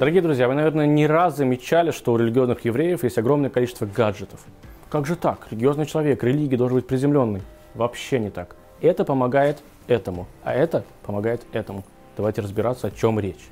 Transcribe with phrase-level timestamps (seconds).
[0.00, 4.40] Дорогие друзья, вы, наверное, не раз замечали, что у религиозных евреев есть огромное количество гаджетов.
[4.88, 5.46] Как же так?
[5.50, 7.42] Религиозный человек, религия должен быть приземленный.
[7.74, 8.56] Вообще не так.
[8.80, 9.58] Это помогает
[9.88, 11.84] этому, а это помогает этому.
[12.16, 13.50] Давайте разбираться, о чем речь.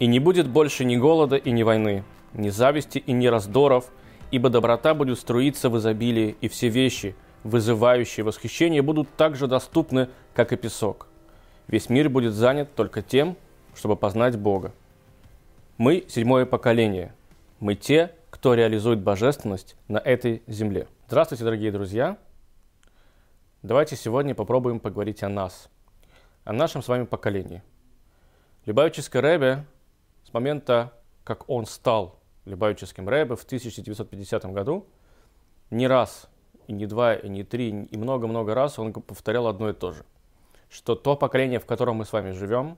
[0.00, 2.02] И не будет больше ни голода и ни войны,
[2.34, 3.84] ни зависти и ни раздоров,
[4.32, 10.08] ибо доброта будет струиться в изобилии, и все вещи, вызывающие восхищение, будут так же доступны,
[10.34, 11.06] как и песок.
[11.68, 13.36] Весь мир будет занят только тем,
[13.76, 14.72] чтобы познать Бога.
[15.78, 17.14] Мы седьмое поколение.
[17.60, 20.88] Мы те, кто реализует божественность на этой земле.
[21.06, 22.18] Здравствуйте, дорогие друзья!
[23.62, 25.70] Давайте сегодня попробуем поговорить о нас,
[26.42, 27.62] о нашем с вами поколении.
[28.66, 29.66] Любавический Рэбе
[30.24, 30.92] с момента,
[31.22, 34.84] как он стал Любавическим Рэбе в 1950 году,
[35.70, 36.28] не раз,
[36.66, 40.04] и не два, и не три, и много-много раз он повторял одно и то же,
[40.70, 42.76] что то поколение, в котором мы с вами живем,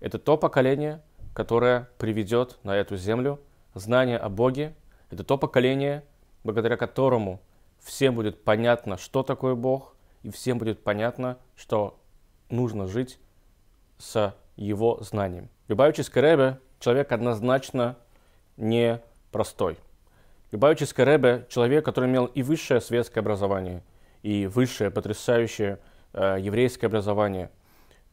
[0.00, 1.02] это то поколение,
[1.34, 3.40] которое приведет на эту землю
[3.74, 4.74] знание о Боге.
[5.10, 6.04] Это то поколение,
[6.44, 7.40] благодаря которому
[7.80, 11.98] всем будет понятно, что такое Бог, и всем будет понятно, что
[12.48, 13.18] нужно жить
[13.98, 15.48] с его знанием.
[15.68, 17.96] Любавический Ребе– человек однозначно
[18.56, 19.78] не простой.
[20.50, 23.82] Любавический Ребе– человек, который имел и высшее светское образование,
[24.22, 25.78] и высшее потрясающее
[26.12, 27.50] э, еврейское образование.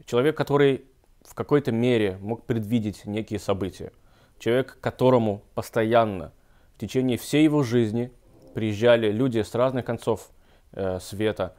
[0.05, 0.85] Человек, который
[1.23, 3.91] в какой-то мере мог предвидеть некие события.
[4.39, 6.31] Человек, которому постоянно
[6.75, 8.11] в течение всей его жизни
[8.53, 10.29] приезжали люди с разных концов
[10.71, 11.55] э, света,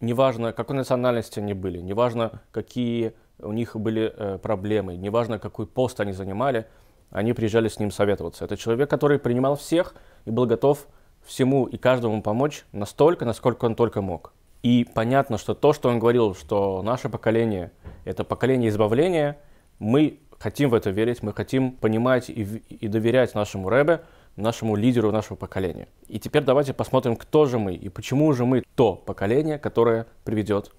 [0.00, 6.00] неважно, какой национальности они были, неважно, какие у них были э, проблемы, неважно, какой пост
[6.00, 6.66] они занимали,
[7.10, 8.44] они приезжали с ним советоваться.
[8.44, 9.94] Это человек, который принимал всех
[10.24, 10.88] и был готов
[11.24, 14.32] всему и каждому помочь настолько, насколько он только мог.
[14.64, 17.70] И понятно, что то, что он говорил, что наше поколение–
[18.06, 19.36] это поколение избавления,
[19.78, 24.04] мы хотим в это верить, мы хотим понимать и, и доверять нашему Рэбе,
[24.36, 25.88] нашему лидеру нашего поколения.
[26.08, 30.72] И теперь давайте посмотрим, кто же мы и почему же мы то поколение, которое приведет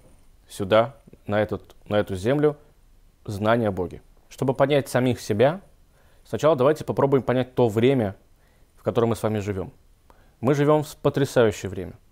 [0.48, 0.96] сюда,
[1.28, 2.56] на, этот, на эту землю,
[3.24, 4.02] знание о Боге.
[4.28, 5.60] Чтобы понять самих себя,
[6.24, 8.16] сначала давайте попробуем понять то время,
[8.74, 9.72] в котором мы с вами живем.
[10.40, 11.92] Мы живем в потрясающее время–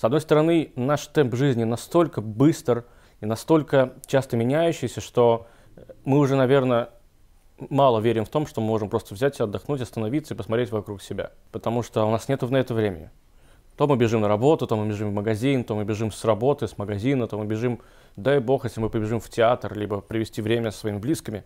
[0.00, 2.86] с одной стороны, наш темп жизни настолько быстр
[3.20, 5.46] и настолько часто меняющийся, что
[6.06, 6.88] мы уже, наверное,
[7.68, 11.02] мало верим в том, что мы можем просто взять и отдохнуть, остановиться и посмотреть вокруг
[11.02, 11.32] себя.
[11.52, 13.10] Потому что у нас нет на это времени.
[13.76, 16.66] То мы бежим на работу, то мы бежим в магазин, то мы бежим с работы,
[16.66, 17.82] с магазина, то мы бежим,
[18.16, 21.44] дай бог, если мы побежим в театр, либо провести время со своими близкими.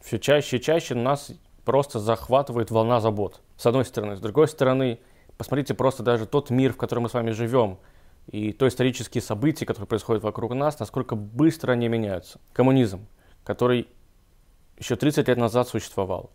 [0.00, 1.32] Все чаще и чаще нас
[1.66, 3.42] просто захватывает волна забот.
[3.58, 4.16] С одной стороны.
[4.16, 5.00] С другой стороны,
[5.36, 7.78] Посмотрите просто даже тот мир, в котором мы с вами живем,
[8.26, 12.40] и то исторические события, которые происходят вокруг нас, насколько быстро они меняются.
[12.52, 13.06] Коммунизм,
[13.44, 13.88] который
[14.78, 16.30] еще 30 лет назад существовал.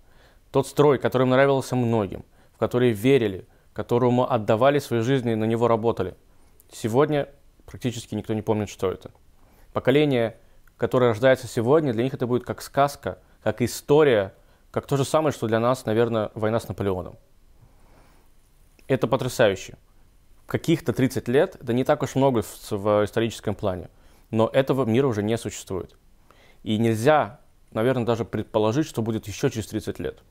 [0.51, 2.23] Тот строй, который нравился многим,
[2.53, 6.15] в который верили, которому отдавали свои жизни и на него работали.
[6.71, 7.29] Сегодня
[7.65, 9.11] практически никто не помнит, что это.
[9.73, 10.37] Поколение,
[10.77, 14.33] которое рождается сегодня, для них это будет как сказка, как история,
[14.71, 17.17] как то же самое, что для нас, наверное, война с Наполеоном.
[18.89, 19.77] Это потрясающе.
[20.47, 23.87] Каких-то 30 лет, это не так уж много в, в историческом плане,
[24.31, 25.95] но этого мира уже не существует.
[26.63, 27.39] И нельзя,
[27.71, 30.23] наверное, даже предположить, что будет еще через 30 лет.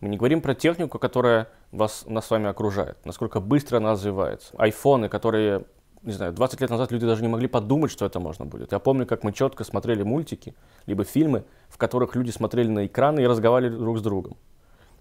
[0.00, 4.52] Мы не говорим про технику, которая вас, нас с вами окружает, насколько быстро она развивается.
[4.58, 5.64] Айфоны, которые,
[6.02, 8.72] не знаю, 20 лет назад люди даже не могли подумать, что это можно будет.
[8.72, 13.20] Я помню, как мы четко смотрели мультики, либо фильмы, в которых люди смотрели на экраны
[13.20, 14.36] и разговаривали друг с другом.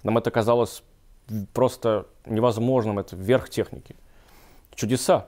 [0.02, 0.82] Нам это казалось
[1.54, 3.96] просто невозможным, это верх техники.
[4.74, 5.28] Чудеса.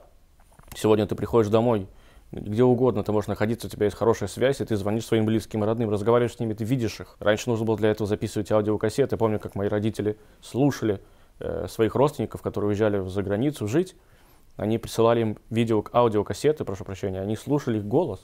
[0.74, 1.88] Сегодня ты приходишь домой,
[2.30, 5.64] где угодно ты можешь находиться, у тебя есть хорошая связь, и ты звонишь своим близким
[5.64, 7.16] и родным, разговариваешь с ними, ты видишь их.
[7.20, 9.14] Раньше нужно было для этого записывать аудиокассеты.
[9.14, 11.00] Я помню, как мои родители слушали
[11.40, 13.96] э, своих родственников, которые уезжали за границу жить.
[14.56, 18.20] Они присылали им видео, аудиокассеты, прошу прощения, они слушали их голос.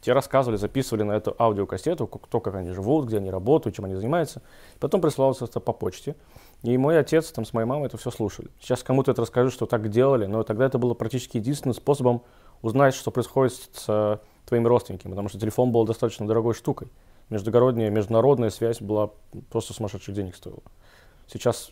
[0.00, 3.94] Те рассказывали, записывали на эту аудиокассету, кто как они живут, где они работают, чем они
[3.94, 4.42] занимаются.
[4.78, 6.14] Потом присылалось это по почте.
[6.62, 8.48] И мой отец там, с моей мамой это все слушали.
[8.60, 12.22] Сейчас кому-то это расскажу, что так делали, но тогда это было практически единственным способом
[12.62, 16.88] узнать, что происходит с э, твоими родственниками, потому что телефон был достаточно дорогой штукой.
[17.30, 19.10] Междугородняя, международная связь была
[19.50, 20.62] просто сумасшедших денег стоила.
[21.28, 21.70] Сейчас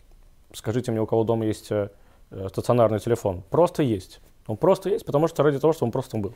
[0.53, 1.91] скажите мне, у кого дома есть э,
[2.31, 3.43] э, стационарный телефон.
[3.51, 4.21] Просто есть.
[4.47, 6.35] Он просто есть, потому что ради того, что он просто был.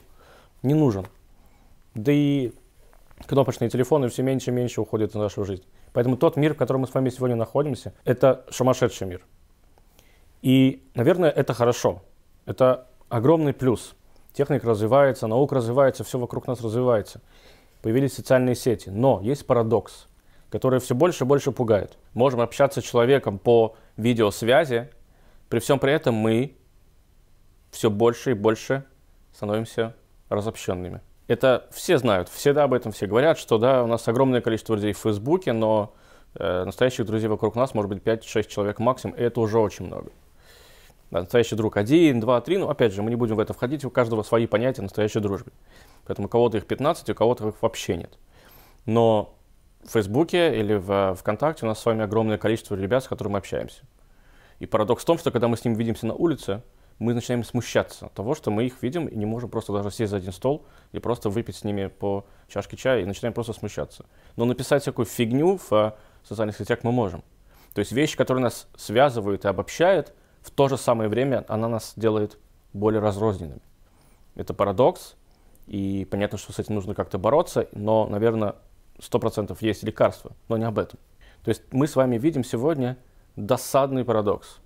[0.63, 1.07] Не нужен.
[1.95, 2.53] Да и
[3.27, 5.65] кнопочные телефоны все меньше и меньше уходят в нашу жизнь.
[5.93, 9.27] Поэтому тот мир, в котором мы с вами сегодня находимся, это сумасшедший мир.
[10.43, 12.03] И, наверное, это хорошо.
[12.47, 13.95] Это огромный плюс.
[14.33, 17.21] Техника развивается, наука развивается, все вокруг нас развивается.
[17.83, 18.91] Появились социальные сети.
[18.91, 20.07] Но есть парадокс.
[20.51, 21.97] которая все больше и больше пугает.
[22.13, 24.91] Можем общаться с человеком по видеосвязи,
[25.49, 26.57] при всем при этом мы
[27.71, 28.85] все больше и больше
[29.33, 29.95] становимся
[30.29, 31.01] разобщенными.
[31.31, 34.93] Это все знают, всегда об этом все говорят, что да, у нас огромное количество друзей
[34.93, 35.95] в Фейсбуке, но
[36.35, 40.11] э, настоящих друзей вокруг нас может быть 5-6 человек максимум, и это уже очень много.
[41.13, 43.85] Да, настоящий друг один, два, три, ну опять же, мы не будем в это входить,
[43.85, 45.53] у каждого свои понятия настоящей дружбы.
[46.05, 48.19] Поэтому у кого-то их 15, у кого-то их вообще нет.
[48.87, 49.39] Но
[49.85, 53.39] в Фейсбуке или в ВКонтакте у нас с вами огромное количество ребят, с которыми мы
[53.39, 53.83] общаемся.
[54.59, 56.65] И парадокс в том, что когда мы с ними видимся на улице,
[57.01, 60.11] мы начинаем смущаться от того, что мы их видим и не можем просто даже сесть
[60.11, 64.05] за один стол и просто выпить с ними по чашке чая и начинаем просто смущаться.
[64.37, 65.93] Но написать всякую фигню в э,
[66.23, 67.25] социальных сетях мы можем.
[67.73, 70.13] То есть вещи, которые нас связывают и обобщают,
[70.43, 72.39] в то же самое время она нас делает
[72.75, 73.63] более разрозненными.
[74.35, 75.17] Это парадокс,
[75.67, 78.57] и понятно, что с этим нужно как-то бороться, но, наверное,
[78.99, 80.99] 100% есть лекарство, но не об этом.
[81.45, 82.99] То есть мы с вами видим сегодня
[83.37, 84.59] досадный парадокс.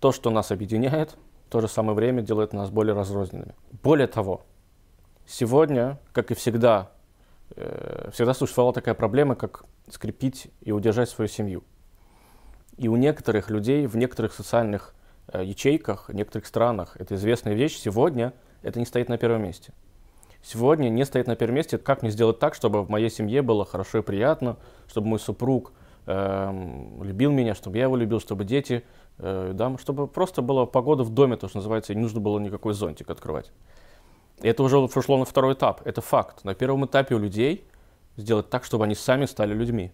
[0.00, 1.16] То, что нас объединяет,
[1.48, 3.54] то же самое время делает нас более разрозненными.
[3.82, 4.44] Более того,
[5.26, 6.90] сегодня, как и всегда,
[7.54, 11.64] э, всегда существовала такая проблема, как скрепить и удержать свою семью.
[12.76, 14.94] И у некоторых людей в некоторых социальных
[15.28, 18.32] э, ячейках, в некоторых странах, это известная вещь, сегодня
[18.62, 19.72] это не стоит на первом месте.
[20.42, 23.64] Сегодня не стоит на первом месте, как мне сделать так, чтобы в моей семье было
[23.64, 24.56] хорошо и приятно,
[24.86, 25.72] чтобы мой супруг
[26.06, 28.84] э, любил меня, чтобы я его любил, чтобы дети
[29.18, 32.74] да, чтобы просто была погода в доме, то, что называется, и не нужно было никакой
[32.74, 33.50] зонтик открывать.
[34.42, 36.44] Это уже пришло на второй этап, это факт.
[36.44, 37.66] На первом этапе у людей
[38.16, 39.92] сделать так, чтобы они сами стали людьми.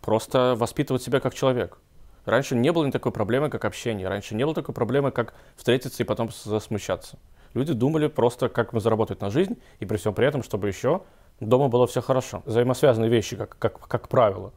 [0.00, 1.78] Просто воспитывать себя как человек.
[2.24, 4.08] Раньше не было ни такой проблемы, как общение.
[4.08, 7.18] Раньше не было такой проблемы, как встретиться и потом засмущаться.
[7.54, 11.02] Люди думали просто, как мы заработать на жизнь, и при всем при этом, чтобы еще
[11.40, 12.42] дома было все хорошо.
[12.44, 14.52] Взаимосвязанные вещи, как, как, как правило.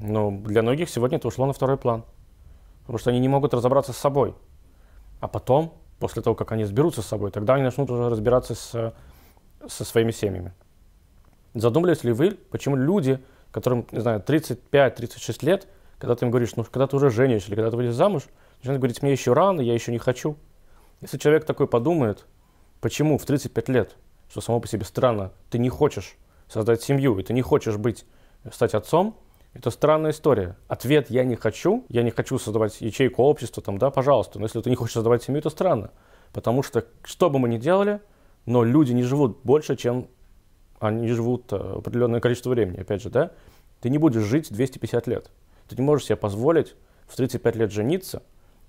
[0.00, 2.04] Но для многих сегодня это ушло на второй план
[2.84, 4.34] потому что они не могут разобраться с собой.
[5.20, 8.94] А потом, после того, как они сберутся с собой, тогда они начнут уже разбираться с,
[9.66, 10.52] со своими семьями.
[11.54, 13.20] Задумались ли вы, почему люди,
[13.50, 17.54] которым, не знаю, 35-36 лет, когда ты им говоришь, ну, когда ты уже женишься или
[17.54, 18.24] когда ты выйдешь замуж,
[18.58, 20.36] начинают говорить, мне еще рано, я еще не хочу.
[21.00, 22.26] Если человек такой подумает,
[22.80, 23.96] почему в 35 лет,
[24.28, 26.16] что само по себе странно, ты не хочешь
[26.48, 28.04] создать семью, и ты не хочешь быть,
[28.52, 29.16] стать отцом,
[29.54, 30.56] это странная история.
[30.66, 34.38] Ответ «я не хочу», я не хочу создавать ячейку общества, там, да, пожалуйста.
[34.38, 35.92] Но если ты не хочешь создавать семью, это странно.
[36.32, 38.00] Потому что, что бы мы ни делали,
[38.46, 40.08] но люди не живут больше, чем
[40.80, 42.80] они живут э, определенное количество времени.
[42.80, 43.30] Опять же, да,
[43.80, 45.30] ты не будешь жить 250 лет.
[45.68, 46.74] Ты не можешь себе позволить
[47.06, 48.22] в 35 лет жениться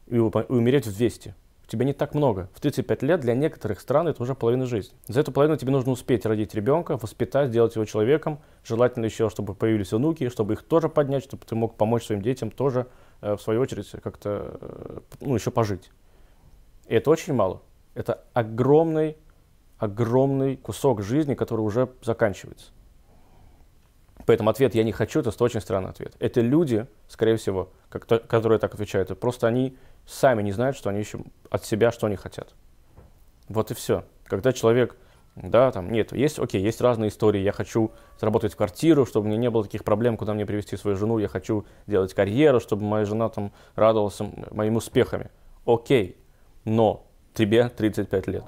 [0.05, 1.33] и умереть в 200
[1.67, 2.49] тебя не так много.
[2.53, 4.95] В 35 лет для некоторых стран это уже половина жизни.
[5.07, 8.39] За эту половину тебе нужно успеть родить ребенка, воспитать, сделать его человеком.
[8.63, 12.51] Желательно еще, чтобы появились внуки, чтобы их тоже поднять, чтобы ты мог помочь своим детям
[12.51, 12.87] тоже,
[13.21, 15.91] э, в свою очередь, как-то э, ну, еще пожить.
[16.87, 17.61] И это очень мало.
[17.93, 19.17] Это огромный,
[19.77, 22.71] огромный кусок жизни, который уже заканчивается.
[24.25, 26.15] Поэтому ответ «я не хочу»— это очень странный ответ.
[26.19, 30.89] Это люди, скорее всего, как то, которые так отвечают, просто они сами не знают, что
[30.89, 31.19] они еще
[31.49, 32.53] от себя, что они хотят.
[33.47, 34.05] Вот и все.
[34.25, 34.97] Когда человек,
[35.35, 39.49] да, там, нет, есть, окей, есть разные истории, я хочу заработать квартиру, чтобы мне не
[39.49, 43.29] было таких проблем, куда мне привести свою жену, я хочу делать карьеру, чтобы моя жена
[43.29, 44.19] там радовалась
[44.51, 45.29] моими успехами.
[45.65, 46.17] Окей,
[46.63, 48.45] но тебе 35 лет.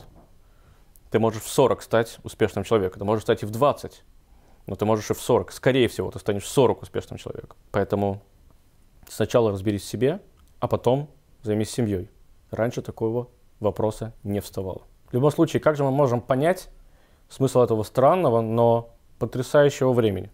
[1.11, 4.03] Ты можешь в 40 стать успешным человеком, ты можешь стать и в 20,
[4.65, 5.51] но ты можешь и в 40.
[5.51, 7.57] Скорее всего, ты станешь в 40 успешным человеком.
[7.71, 8.21] Поэтому
[9.07, 10.21] сначала разберись в себе,
[10.59, 11.09] а потом
[11.47, 12.09] займись семьей.
[12.51, 14.83] Раньше такого вопроса не вставало.
[15.09, 16.69] В любом случае, как же мы можем понять
[17.29, 20.31] смысл этого странного, но потрясающего времени?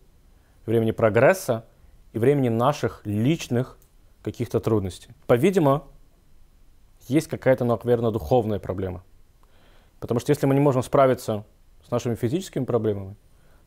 [0.66, 1.66] Времени прогресса
[2.12, 3.78] и времени наших личных
[4.24, 5.12] каких-то трудностей.
[5.28, 5.84] По-видимому,
[7.08, 9.04] есть какая-то, наверное, духовная проблема.
[10.00, 11.46] Потому что если мы не можем справиться
[11.86, 13.16] с нашими физическими проблемами,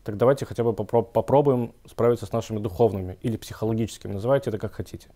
[0.04, 4.12] так давайте хотя бы попробуем справиться с нашими духовными или психологическими.
[4.12, 5.08] Называйте это как хотите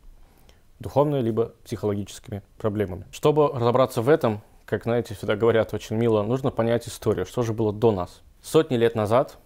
[0.80, 3.06] духовными либо психологическими проблемами.
[3.12, 7.52] Чтобы разобраться в этом, как, знаете, всегда говорят очень мило, нужно понять историю, что же
[7.52, 8.22] было до нас.
[8.42, 9.38] Сотни лет назад,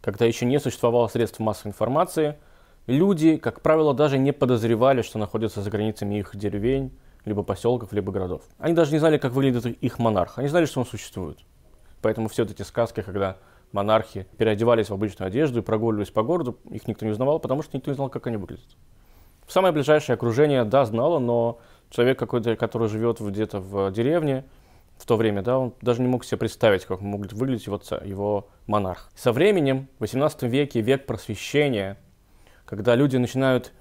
[0.00, 2.36] когда еще не существовало средств массовой информации,
[2.86, 6.92] люди, как правило, даже не подозревали, что находятся за границами их деревень,
[7.26, 8.42] либо поселков, либо городов.
[8.58, 10.38] Они даже не знали, как выглядит их монарх.
[10.38, 11.38] Они знали, что он существует.
[12.00, 13.36] Поэтому все эти сказки, когда
[13.72, 17.76] монархи переодевались в обычную одежду и прогуливались по городу, их никто не узнавал, потому что
[17.76, 18.76] никто не знал, как они выглядят.
[19.50, 21.58] Самое ближайшее окружение, да, знало, но
[21.90, 24.44] человек какой-то, который живет где-то в деревне,
[24.96, 28.46] в то время, да, он даже не мог себе представить, как мог выглядеть его, его
[28.68, 29.10] монарх.
[29.16, 31.96] Со временем, в 18 веке, век просвещения,
[32.64, 33.72] когда люди начинают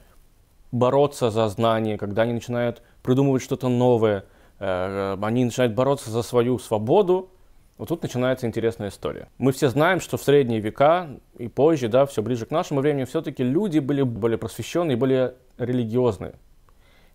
[0.72, 4.26] бороться за знания, когда они начинают придумывать что-то новое,
[4.58, 7.30] э, они начинают бороться за свою свободу,
[7.80, 9.30] вот тут начинается интересная история.
[9.38, 13.06] Мы все знаем, что в средние века и позже, да, все ближе к нашему времени,
[13.06, 16.34] все-таки люди были более просвещенные, более религиозные.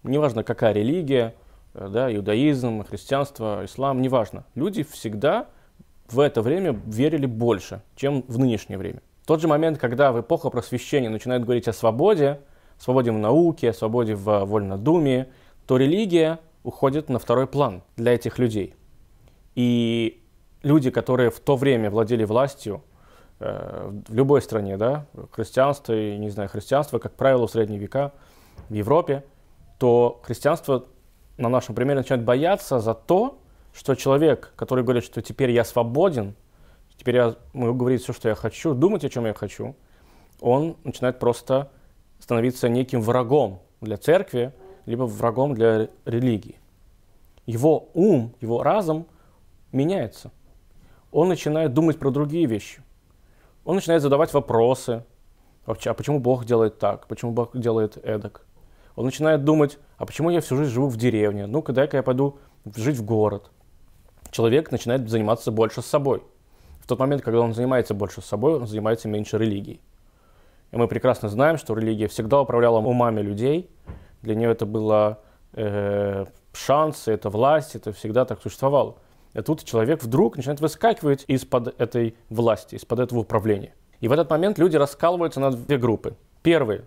[0.04, 1.35] Неважно, какая религия,
[1.75, 4.47] э, да, иудаизм, христианство, ислам, неважно.
[4.54, 5.49] Люди всегда
[6.09, 9.02] в это время верили больше, чем в нынешнее время.
[9.21, 12.40] В тот же момент, когда в эпоху просвещения начинают говорить о свободе,
[12.78, 15.26] свободе в науке, свободе в вольнодумии,
[15.66, 18.75] то религия уходит на второй план для этих людей.
[19.54, 20.24] И
[20.64, 22.83] люди, которые в то время владели властью,
[23.38, 28.12] э, в любой стране, да, христианство и, не знаю, христианство, как правило, в средние века
[28.68, 29.25] в Европе,
[29.78, 30.87] то христианство
[31.37, 33.38] на нашем примере начинает бояться за то,
[33.73, 36.35] что человек, который говорит, что теперь я свободен,
[36.97, 39.76] теперь я могу говорить все, что я хочу, думать, о чем я хочу,
[40.40, 41.71] он начинает просто
[42.21, 44.52] становиться неким врагом для церкви,
[44.87, 46.59] либо врагом для религии.
[47.47, 49.06] Его ум, его разум
[49.73, 50.30] меняется.
[51.14, 52.83] Он начинает думать про другие вещи.
[53.64, 55.04] Он начинает задавать вопросы.
[55.64, 57.06] Вообще, а почему Бог делает так?
[57.06, 58.44] Почему Бог делает эдак?
[58.97, 61.47] Он начинает думать, а почему я всю жизнь живу в деревне?
[61.47, 62.38] Ну-ка, дай-ка я пойду
[62.76, 63.50] жить в город
[64.35, 66.23] человек начинает заниматься больше с собой.
[66.80, 69.80] В тот момент, когда он занимается больше с собой, он занимается меньше религией.
[70.73, 73.71] И мы прекрасно знаем, что религия всегда управляла умами людей.
[74.23, 75.21] Для нее это было
[75.52, 78.97] э, шанс, это власть, это всегда так существовало.
[79.35, 83.75] И тут человек вдруг начинает выскакивать из-под этой власти, из-под этого управления.
[84.00, 86.17] И в этот момент люди раскалываются на две группы.
[86.43, 86.85] Первые,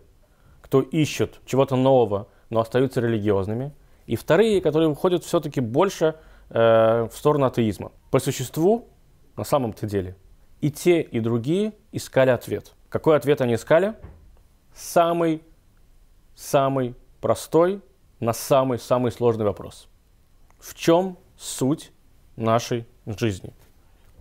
[0.62, 3.74] кто ищет чего-то нового, но остаются религиозными.
[4.06, 6.16] И вторые, которые уходят все-таки больше
[6.50, 7.92] э, в сторону атеизма.
[8.12, 8.88] По существу,
[9.36, 10.16] на самом-то деле,
[10.62, 12.74] и те, и другие искали ответ.
[12.90, 13.96] Какой ответ они искали?
[14.74, 15.44] Самый,
[16.36, 17.82] самый простой
[18.20, 19.88] на самый-самый сложный вопрос.
[20.60, 21.92] В чем суть
[22.38, 23.54] нашей жизни?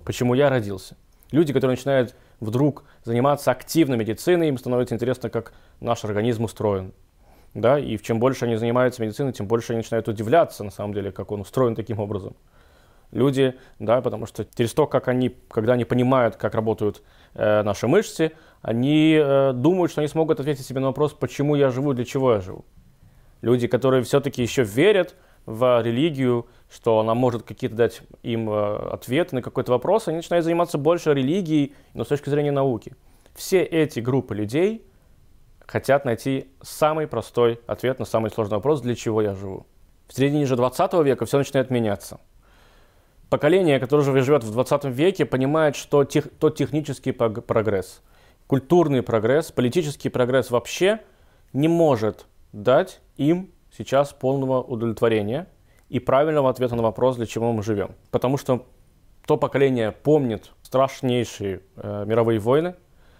[0.04, 0.96] Почему я родился?
[1.30, 6.92] Люди, которые начинают вдруг заниматься активно медициной, им становится интересно, как наш организм устроен
[7.56, 11.10] да, и чем больше они занимаются медициной, тем больше они начинают удивляться, на самом деле,
[11.10, 12.36] как он устроен таким образом.
[13.12, 17.02] Люди, да, потому что через то, как они, когда они понимают, как работают
[17.34, 18.32] э, наши мышцы,
[18.62, 22.34] они э, думают, что они смогут ответить себе на вопрос, почему я живу, для чего
[22.34, 22.64] я живу.
[23.40, 25.14] Люди, которые все-таки еще верят
[25.46, 30.44] в религию, что она может какие-то дать им э, ответы на какой-то вопрос, они начинают
[30.44, 32.94] заниматься больше религией, но с точки зрения науки.
[33.34, 34.84] Все эти группы людей–
[35.66, 39.66] хотят найти самый простой ответ на самый сложный вопрос, для чего я живу.
[40.08, 42.20] В середине же 20 века все начинает меняться.
[43.28, 48.02] Поколение, которое уже живет в 20 веке, понимает, что тех, тот технический прогресс,
[48.46, 51.00] культурный прогресс, политический прогресс вообще
[51.52, 55.48] не может дать им сейчас полного удовлетворения
[55.88, 57.90] и правильного ответа на вопрос, для чего мы живем.
[58.10, 58.66] Потому что
[59.26, 62.74] то поколение помнит страшнейшие э, мировые войны,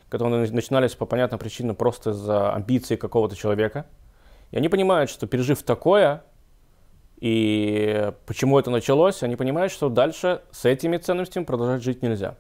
[0.08, 3.86] которые начинались по понятным причинам просто из-за амбиций какого-то человека.
[4.52, 6.22] И они понимают, что пережив такое,
[7.18, 12.36] и почему это началось, они понимают, что дальше с этими ценностями продолжать жить нельзя.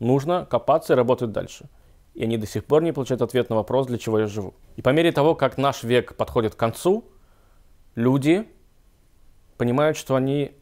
[0.00, 1.68] Нужно копаться и работать дальше.
[2.14, 4.54] И они до сих пор не получают ответ на вопрос, для чего я живу.
[4.76, 7.04] И по мере того, как наш век подходит к концу,
[7.94, 8.48] люди
[9.56, 10.52] понимают, что они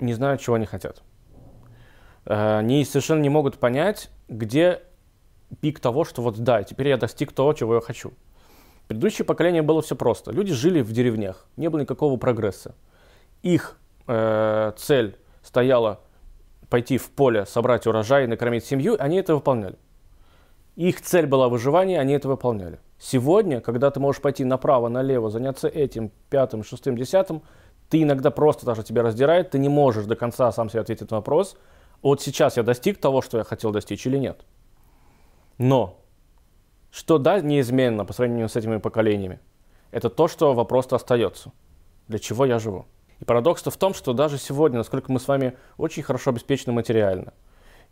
[0.00, 1.02] не знают, чего они хотят.
[2.26, 4.82] Э, они совершенно не могут понять, где
[5.60, 8.12] пик того, что вот да, теперь я достиг того, чего я хочу.
[8.88, 10.30] Предыдущее поколение было все просто.
[10.30, 12.74] Люди жили в деревнях, не было никакого прогресса.
[13.42, 16.00] Их э, цель стояла
[16.68, 19.76] пойти в поле, собрать урожай, накормить семью, они это выполняли.
[20.76, 22.80] Их цель была выживание, они это выполняли.
[22.98, 27.42] Сегодня, когда ты можешь пойти направо, налево, заняться этим, пятым, шестым, десятым,
[27.90, 31.18] ты иногда просто даже тебя раздирает, ты не можешь до конца сам себе ответить на
[31.18, 31.56] вопрос,
[32.02, 34.44] вот сейчас я достиг того, что я хотел достичь или нет.
[35.58, 36.00] Но
[36.90, 39.40] что да, неизменно по сравнению с этими поколениями,
[39.90, 41.52] это то, что вопрос-то остается.
[42.08, 42.86] Для чего я живу?
[43.20, 47.32] И парадокс-то в том, что даже сегодня, насколько мы с вами очень хорошо обеспечены материально,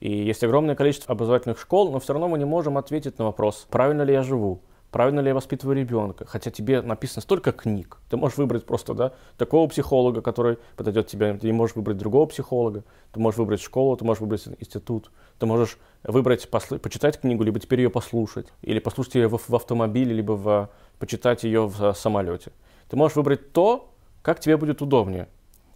[0.03, 3.69] и есть огромное количество образовательных школ, но все равно мы не можем ответить на вопрос,
[3.71, 7.99] правильно ли я живу, правильно ли я воспитываю ребенка, хотя тебе написано столько книг.
[8.11, 12.27] Ты можешь выбрать просто да, такого психолога, который подойдет тебе, ты не можешь выбрать другого
[12.27, 12.83] психолога,
[13.13, 16.79] ты можешь выбрать школу, ты можешь выбрать институт, ты можешь выбрать, посл...
[16.79, 20.69] почитать книгу, либо теперь ее послушать, или послушать ее в, в автомобиле, либо в...
[20.99, 22.51] почитать ее в самолете.
[22.91, 25.29] Ты можешь выбрать то, как тебе будет удобнее,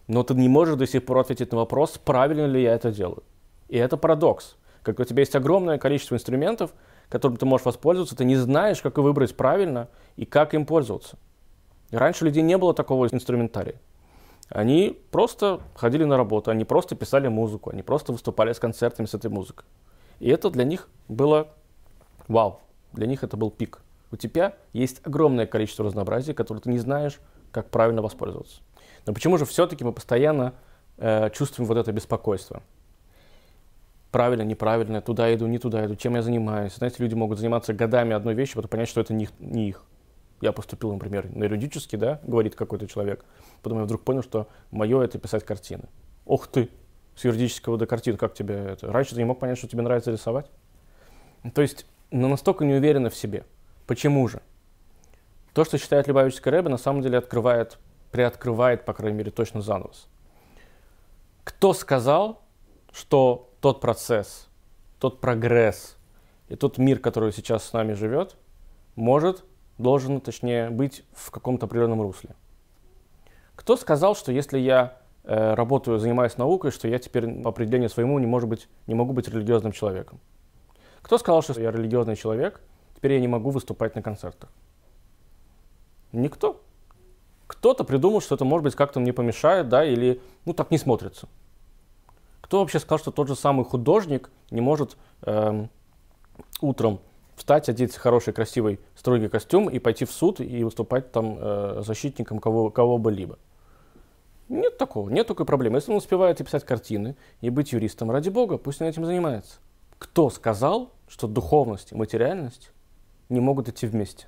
[0.07, 3.23] но ты не можешь до сих пор ответить на вопрос, правильно ли я это делаю.
[3.69, 4.55] И это парадокс.
[4.83, 6.73] Как у тебя есть огромное количество инструментов,
[7.09, 11.17] которым ты можешь воспользоваться, ты не знаешь, как выбрать правильно и как им пользоваться.
[11.91, 13.75] И раньше у людей не было такого инструментария.
[14.49, 19.13] Они просто ходили на работу, они просто писали музыку, они просто выступали с концертами с
[19.13, 19.65] этой музыкой.
[20.19, 21.49] И это для них было
[22.27, 22.61] вау,
[22.93, 23.81] для них это был пик.
[24.11, 27.19] У тебя есть огромное количество разнообразия, которое ты не знаешь,
[27.51, 28.61] как правильно воспользоваться.
[29.05, 30.53] Но почему же все-таки мы постоянно
[30.97, 32.63] э, чувствуем вот это беспокойство?
[34.11, 36.75] Правильно, неправильно, туда иду, не туда иду, чем я занимаюсь.
[36.75, 39.83] Знаете, люди могут заниматься годами одной вещью, потом понять, что это не, не их.
[40.39, 43.25] Я поступил, например, на юридический, да, говорит какой-то человек.
[43.63, 45.83] Потом я вдруг понял, что мое это писать картины.
[46.25, 46.69] Ох ты,
[47.15, 48.91] с юридического до картин, как тебе это?
[48.91, 50.49] Раньше ты не мог понять, что тебе нравится рисовать?
[51.53, 53.45] То есть, ну, настолько не уверена в себе.
[53.87, 54.41] Почему же?
[55.53, 57.79] То, что считает Любавическая Рэбе, на самом деле открывает,
[58.11, 60.07] приоткрывает, по крайней мере, точно занавес.
[61.43, 62.43] Кто сказал,
[62.91, 64.47] что тот процесс,
[64.99, 65.97] тот прогресс
[66.49, 68.35] и тот мир, который сейчас с нами живет,
[68.95, 69.43] может,
[69.77, 72.31] должен, точнее, быть в каком-то определенном русле?
[73.55, 78.19] Кто сказал, что если я э, работаю, занимаюсь наукой, что я теперь по определению своему
[78.19, 80.19] не, может быть, не могу быть религиозным человеком?
[81.01, 82.61] Кто сказал, что я религиозный человек,
[82.95, 84.49] теперь я не могу выступать на концертах?
[86.11, 86.61] Никто.
[87.47, 91.27] Кто-то придумал, что это, может быть, как-то мне помешает, да, или, ну, так не смотрится.
[92.47, 95.69] Кто вообще сказал, что тот же самый художник не может эм,
[96.61, 97.01] утром
[97.35, 102.39] встать, одеть хороший, красивый, строгий костюм и пойти в суд и выступать там э, защитником
[102.39, 103.37] кого, кого бы либо.
[104.47, 105.75] Нет такого, нет такой проблемы.
[105.75, 109.57] Если он успевает и писать картины, и быть юристом, ради бога, пусть он этим занимается.
[109.99, 112.71] Кто сказал, что духовность и материальность
[113.27, 114.27] не могут идти вместе?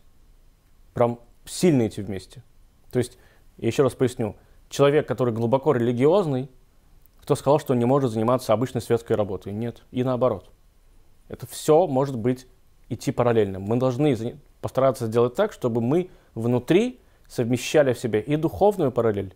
[0.94, 2.44] Прям сильно идти вместе.
[2.92, 3.18] То есть,
[3.56, 4.36] я еще раз поясню,
[4.68, 6.50] человек, который глубоко религиозный,
[7.30, 9.54] кто сказал, что он не может заниматься обычной светской работой?
[9.54, 10.50] Нет, и наоборот.
[11.28, 12.48] Это все может быть
[12.90, 13.60] идти параллельно.
[13.60, 19.36] Мы должны постараться сделать так, чтобы мы внутри совмещали в себе и духовную параллель,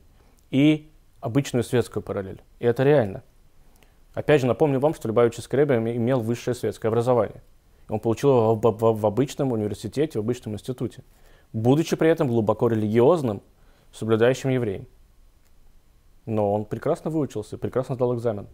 [0.49, 2.41] и обычную светскую параллель.
[2.57, 3.21] И это реально.
[4.15, 7.43] Опять же, напомню вам, что Любавич Скребе имел высшее светское образование.
[7.89, 11.03] Он получил его в, в, в обычном университете, в обычном институте,
[11.53, 13.43] будучи при этом глубоко религиозным,
[13.91, 14.87] соблюдающим евреем.
[16.25, 18.47] Но он прекрасно выучился, прекрасно сдал экзамен.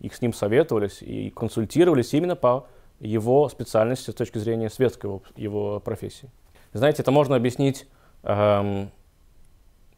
[0.00, 2.66] Их с ним советовались и консультировались именно по
[3.00, 6.30] его специальности с точки зрения светской его профессии.
[6.72, 7.86] Знаете, это можно объяснить
[8.22, 8.90] эм,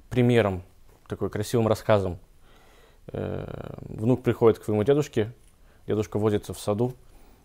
[0.08, 0.62] примером,
[1.08, 2.18] такой красивым рассказом.
[3.08, 5.32] Э, внук приходит к своему дедушке,
[5.86, 6.94] дедушка возится в саду,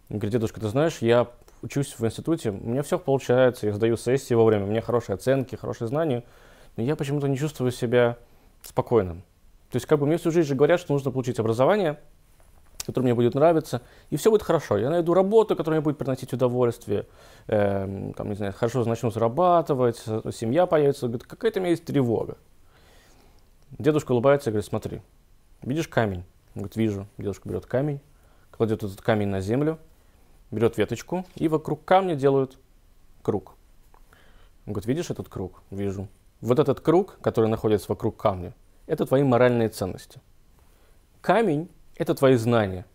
[0.09, 1.27] говорит, дедушка, ты знаешь, я
[1.61, 5.55] учусь в институте, у меня все получается, я сдаю сессии вовремя, у меня хорошие оценки,
[5.55, 6.23] хорошие знания,
[6.75, 8.17] но я почему-то не чувствую себя
[8.61, 9.23] спокойным.
[9.71, 11.99] То есть как бы мне всю жизнь же говорят, что нужно получить образование–
[12.87, 14.77] который мне будет нравиться, и все будет хорошо.
[14.77, 17.05] Я найду работу, которая мне будет приносить удовольствие,
[17.47, 19.97] э, там, не знаю, хорошо начну зарабатывать,
[20.33, 21.07] семья появится.
[21.07, 22.37] Говорит, какая-то у меня есть тревога.
[23.77, 25.01] Дедушка улыбается и говорит, смотри,
[25.61, 26.23] видишь камень?
[26.55, 27.07] Он говорит, вижу.
[27.17, 27.99] Дедушка берет камень,
[28.51, 29.79] кладет этот камень на землю,
[30.49, 32.57] берет веточку и вокруг камня делают
[33.21, 33.55] круг.
[34.65, 35.61] Он говорит, видишь этот круг?
[35.71, 36.07] Вижу.
[36.39, 38.53] Вот этот круг, который находится вокруг камня,
[38.87, 40.19] это твои моральные ценности.
[41.21, 42.85] Камень это твои знания.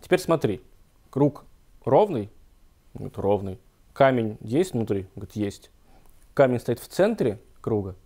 [0.00, 0.62] Теперь смотри,
[1.10, 1.44] круг
[1.84, 2.30] ровный?
[2.94, 3.60] Говорит, ровный.
[3.92, 5.08] Камень есть внутри?
[5.14, 5.70] Говорит, есть.
[6.34, 7.96] Камень стоит в центре круга?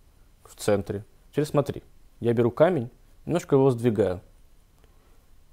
[0.43, 1.05] В центре.
[1.31, 1.83] Теперь смотри,
[2.19, 2.89] я беру камень,
[3.25, 4.21] немножко его сдвигаю.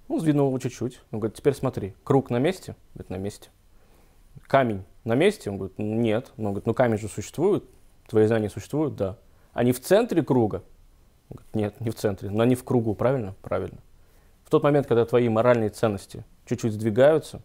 [0.09, 1.01] Ну, сдвинул его чуть-чуть.
[1.13, 2.75] Он говорит, теперь смотри, круг на месте?
[2.95, 3.51] Говорит, на месте.
[4.47, 5.51] Камень на месте?
[5.51, 6.33] Он говорит, нет.
[6.37, 7.65] Он говорит, ну камень же существует,
[8.09, 9.19] твои знания существуют, да.
[9.53, 10.63] Они в центре круга?
[11.31, 13.35] Говорит, нет, не в центре, но они в кругу, правильно?
[13.41, 13.79] Правильно.
[14.45, 17.41] В тот момент, когда твои моральные ценности чуть-чуть сдвигаются,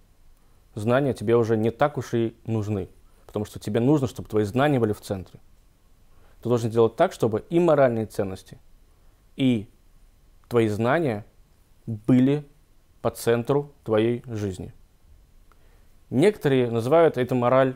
[0.74, 2.90] знания тебе уже не так уж и нужны.
[3.28, 5.40] Потому что тебе нужно, чтобы твои знания были в центре.
[6.42, 8.60] Ты должен сделать так, чтобы и моральные ценности,
[9.36, 9.70] и
[10.48, 11.26] твои знания
[11.86, 12.46] были
[13.02, 14.74] по центру твоей жизни.
[16.10, 17.76] Некоторые называют это мораль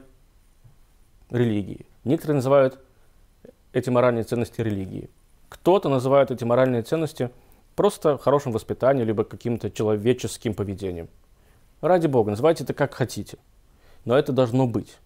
[1.29, 1.85] религии.
[2.03, 2.79] Некоторые называют
[3.73, 5.09] эти моральные ценности религией.
[5.49, 7.31] Кто-то называет эти моральные ценности–
[7.79, 11.07] просто хорошим воспитанием, либо каким-то человеческим поведением.
[11.79, 13.37] Ради бога, называйте это как хотите.
[14.03, 14.97] Но это должно быть.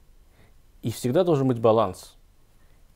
[0.81, 2.15] И всегда должен быть баланс.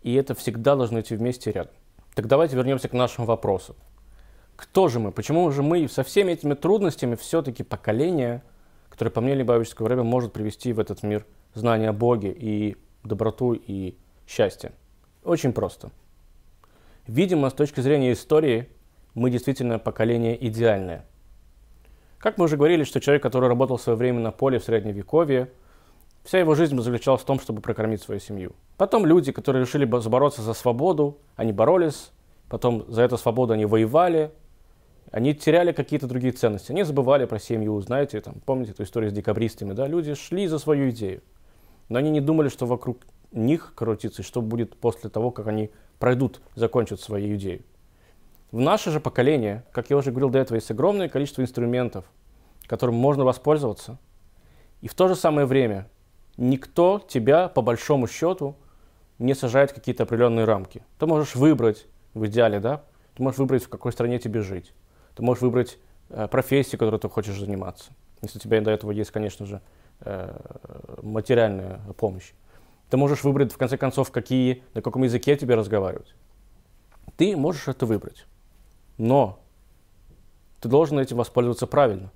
[0.02, 1.74] И это всегда должно идти вместе рядом.
[2.16, 3.76] Так давайте вернемся к нашему вопросу.
[4.56, 5.12] Кто же мы?
[5.12, 8.42] Почему же мы со всеми этими трудностями все-таки поколение,
[8.90, 13.54] которое, по мнению Любавического время, может привести в этот мир знание о Боге и доброту
[13.54, 14.72] и счастье?
[15.24, 15.92] Очень просто.
[17.08, 18.70] Видимо, с точки зрения истории,
[19.14, 21.06] мы действительно поколение идеальное.
[22.20, 25.50] Как мы уже говорили, что человек, который работал в свое время на поле в Средневековье,
[26.28, 28.52] Вся его жизнь заключалась в том, чтобы прокормить свою семью.
[28.76, 32.12] Потом люди, которые решили бороться за свободу, они боролись,
[32.50, 34.32] потом за эту свободу они воевали,
[35.10, 39.14] они теряли какие-то другие ценности, они забывали про семью, знаете, там, помните эту историю с
[39.14, 41.22] декабристами, да, люди шли за свою идею,
[41.88, 42.98] но они не думали, что вокруг
[43.32, 47.64] них крутится, и что будет после того, как они пройдут, закончат свою идею.
[48.52, 52.06] В наше же поколение, как я уже говорил до этого, есть огромное количество инструментов,
[52.66, 53.98] которым можно воспользоваться.
[54.82, 55.90] И в то же самое время
[56.38, 58.56] никто тебя, по большому счету,
[59.20, 60.84] не сажает в какие-то определенные рамки.
[61.00, 62.84] Ты можешь выбрать, в идеале, да,
[63.16, 64.74] ты можешь выбрать, в какой стране тебе жить.
[65.16, 65.78] Ты можешь выбрать
[66.10, 67.92] э, профессию, которой ты хочешь заниматься.
[68.22, 69.62] Если у тебя до этого есть, конечно же,
[70.02, 70.36] э,
[71.02, 72.34] материальная помощь.
[72.90, 76.16] Ты можешь выбрать, в конце концов, какие, на каком языке тебе разговаривать.
[77.18, 78.26] Ты можешь это выбрать.
[78.98, 79.40] Но
[80.62, 82.12] ты должен этим воспользоваться правильно.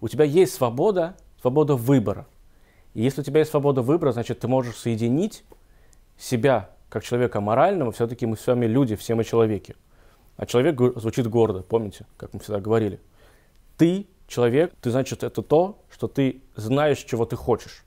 [0.00, 2.26] У тебя есть свобода, свобода выбора.
[2.94, 5.44] И если у тебя есть свобода выбора, значит, ты можешь соединить
[6.18, 9.76] себя как человека морального, все-таки мы с вами люди, все мы человеки.
[10.36, 13.00] А человек звучит гордо, помните, как мы всегда говорили.
[13.76, 17.84] Ты человек, ты, значит, это то, что ты знаешь, чего ты хочешь.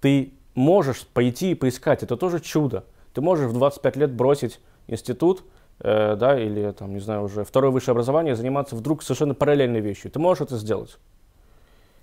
[0.00, 2.84] Ты можешь пойти и поискать, это тоже чудо.
[3.14, 5.44] Ты можешь в 25 лет бросить институт,
[5.80, 10.10] э, да, или там, не знаю, уже второе высшее образование, заниматься вдруг совершенно параллельной вещью.
[10.10, 10.98] Ты можешь это сделать.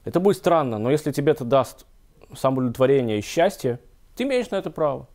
[0.05, 1.85] Это будет странно, но если тебе это даст
[2.35, 3.79] самоудовлетворение и счастье,
[4.15, 5.07] ты имеешь на это право.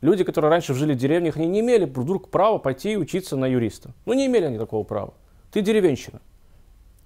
[0.00, 3.46] Люди, которые раньше жили в деревнях, они не имели вдруг права пойти и учиться на
[3.46, 3.90] юриста.
[4.06, 5.12] Ну, не имели они такого права.
[5.52, 6.20] Ты деревенщина.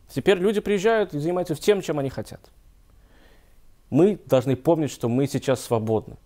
[0.09, 2.41] Теперь люди приезжают и занимаются тем, чем они хотят.
[3.95, 6.17] Мы должны помнить, что мы сейчас свободны.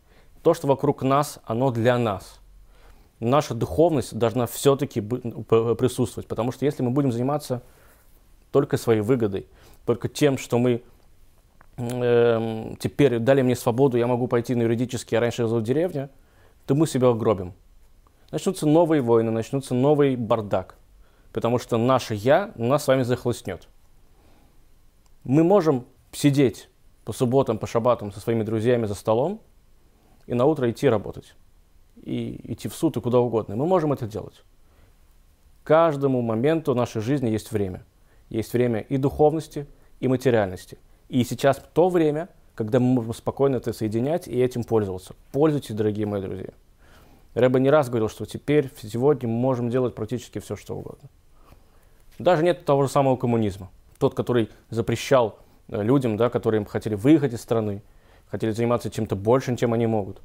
[0.42, 2.40] То, что вокруг нас, оно для нас
[3.20, 6.26] наша духовность должна все-таки ну, присутствовать.
[6.26, 7.60] Потому что если мы будем заниматься
[8.52, 9.48] только своей выгодой,
[9.84, 10.82] только тем, что мы
[11.76, 16.08] э, теперь дали мне свободу, я могу пойти на юридический, а раньше жил в деревне,
[16.64, 17.52] то мы себя угробим.
[18.30, 20.76] Начнутся новые войны, начнутся новый бардак.
[21.34, 23.68] Потому что наше «я» нас с вами захлестнет.
[25.22, 26.70] Мы можем сидеть
[27.08, 29.40] по субботам, по шабатам со своими друзьями за столом
[30.26, 31.34] и на утро идти работать
[31.96, 33.56] и идти в суд и куда угодно.
[33.56, 34.44] Мы можем это делать.
[35.64, 37.82] Каждому моменту нашей жизни есть время.
[38.28, 39.66] Есть время и духовности,
[40.00, 40.76] и материальности.
[41.08, 45.14] И сейчас то время, когда мы можем спокойно это соединять и этим пользоваться.
[45.32, 46.50] Пользуйтесь, дорогие мои друзья.
[47.32, 51.08] Рэба не раз говорил, что теперь, сегодня мы можем делать практически все, что угодно.
[52.18, 53.70] Даже нет того же самого коммунизма.
[53.98, 57.82] Тот, который запрещал людям, да, которые хотели выехать из страны,
[58.28, 60.20] хотели заниматься чем-то большим, чем они могут.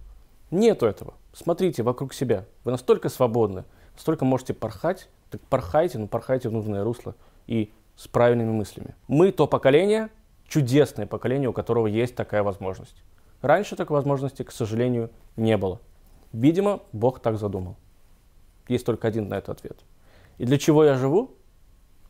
[0.52, 1.16] Нету этого.
[1.34, 2.46] Смотрите вокруг себя.
[2.64, 3.64] Вы настолько свободны,
[3.96, 7.16] настолько можете порхать, так порхайте, но порхайте в нужное русло
[7.48, 8.96] и с правильными мыслями.
[9.08, 10.10] Мы то поколение,
[10.48, 13.04] чудесное поколение, у которого есть такая возможность.
[13.42, 15.82] Раньше такой возможности, к сожалению, не было.
[16.32, 17.76] Видимо, Бог так задумал.
[18.68, 19.80] Есть только один на это ответ.
[20.38, 21.36] И для чего я живу?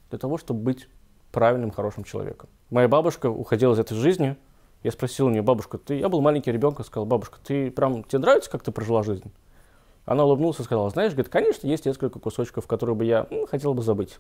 [0.10, 0.88] Для того, чтобы быть
[1.34, 2.48] правильным, хорошим человеком.
[2.70, 4.38] Моя бабушка уходила из этой жизни–
[4.84, 5.96] я спросил у нее, бабушка, ты...
[5.96, 8.04] Я был маленький ребенок, сказал, бабушка, ты прям...
[8.04, 9.32] Тебе нравится, как ты прожила жизнь?
[10.06, 13.74] Она улыбнулась и сказала, знаешь, говорит, конечно, есть несколько кусочков, которые бы я ну, хотел
[13.74, 14.20] бы забыть.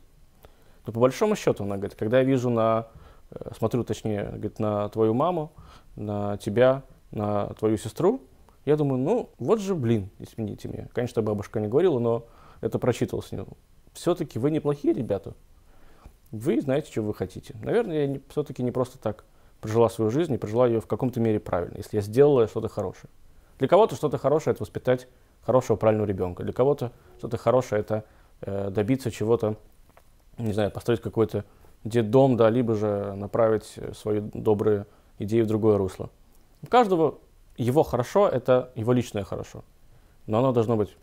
[0.87, 2.87] Но по большому счету, она говорит, когда я вижу на...
[3.31, 5.51] Э, смотрю, точнее, говорит, на твою маму,
[5.97, 8.21] на тебя, на твою сестру,
[8.63, 10.87] я думаю, ну, вот же, блин, извините меня.
[10.93, 12.25] Конечно, бабушка не говорила, но
[12.61, 13.31] это прочитывалось.
[13.91, 15.33] Все-таки вы неплохие ребята.
[16.33, 17.55] Вы знаете, что вы хотите.
[17.61, 19.23] Наверное, я все-таки не просто так
[19.61, 23.11] прожила свою жизнь и прожила ее в каком-то мере правильно, если я сделала что-то хорошее.
[23.59, 25.07] Для кого-то что-то хорошее– это воспитать
[25.43, 26.41] хорошего, правильного ребенка.
[26.43, 28.03] Для кого-то что-то хорошее– это
[28.41, 29.57] э, добиться чего-то,
[30.39, 31.45] не знаю, построить какой-то
[31.83, 34.87] детдом, да, либо же направить свою добрую
[35.19, 36.09] идею в другое русло.
[36.63, 37.19] У каждого
[37.57, 39.63] его хорошо– это его личное хорошо.
[40.25, 40.97] Но оно должно быть,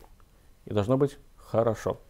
[0.64, 2.00] и должно быть хорошо.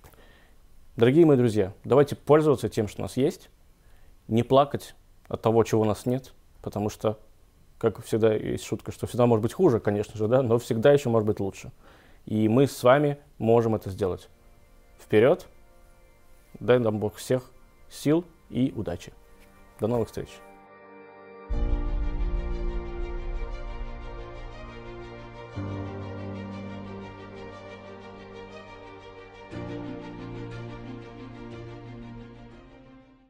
[1.01, 3.49] Дорогие мои друзья, давайте пользоваться тем, что у нас есть,
[4.29, 4.95] не плакать
[5.29, 7.19] от того, чего у нас нет– потому что,
[7.79, 11.09] как всегда есть шутка, что всегда может быть хуже, конечно же, да, но всегда еще
[11.09, 11.73] может быть лучше.
[12.27, 14.29] И мы с вами можем это сделать.
[15.03, 15.47] Вперед!
[16.59, 17.51] Дай нам Бог всех
[17.89, 19.15] сил и удачи.
[19.81, 20.29] До новых встреч!